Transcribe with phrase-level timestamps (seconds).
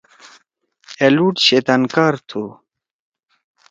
[1.05, 2.43] أ لُوڑ شیطان کار تُھو۔